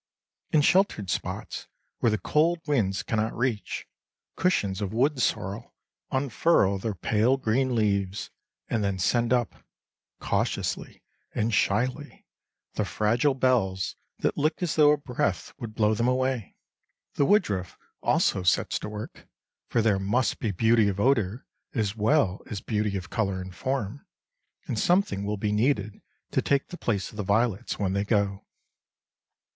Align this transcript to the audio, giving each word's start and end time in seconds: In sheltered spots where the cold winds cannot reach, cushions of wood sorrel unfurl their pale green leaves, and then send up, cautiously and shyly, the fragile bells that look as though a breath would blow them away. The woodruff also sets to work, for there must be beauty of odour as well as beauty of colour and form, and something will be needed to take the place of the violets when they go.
In 0.51 0.61
sheltered 0.63 1.11
spots 1.11 1.67
where 1.99 2.09
the 2.09 2.17
cold 2.17 2.57
winds 2.65 3.03
cannot 3.03 3.37
reach, 3.37 3.85
cushions 4.35 4.81
of 4.81 4.91
wood 4.91 5.21
sorrel 5.21 5.75
unfurl 6.09 6.79
their 6.79 6.95
pale 6.95 7.37
green 7.37 7.75
leaves, 7.75 8.31
and 8.67 8.83
then 8.83 8.97
send 8.97 9.31
up, 9.31 9.63
cautiously 10.19 11.03
and 11.35 11.53
shyly, 11.53 12.25
the 12.73 12.83
fragile 12.83 13.35
bells 13.35 13.95
that 14.17 14.39
look 14.39 14.63
as 14.63 14.75
though 14.75 14.89
a 14.91 14.97
breath 14.97 15.53
would 15.59 15.75
blow 15.75 15.93
them 15.93 16.07
away. 16.07 16.55
The 17.13 17.25
woodruff 17.25 17.77
also 18.01 18.41
sets 18.41 18.79
to 18.79 18.89
work, 18.89 19.27
for 19.67 19.83
there 19.83 19.99
must 19.99 20.39
be 20.39 20.49
beauty 20.49 20.87
of 20.87 20.99
odour 20.99 21.45
as 21.75 21.95
well 21.95 22.41
as 22.49 22.59
beauty 22.59 22.97
of 22.97 23.11
colour 23.11 23.39
and 23.39 23.53
form, 23.55 24.07
and 24.65 24.79
something 24.79 25.23
will 25.23 25.37
be 25.37 25.51
needed 25.51 26.01
to 26.31 26.41
take 26.41 26.69
the 26.69 26.75
place 26.79 27.11
of 27.11 27.17
the 27.17 27.23
violets 27.23 27.77
when 27.77 27.93
they 27.93 28.03
go. 28.03 28.47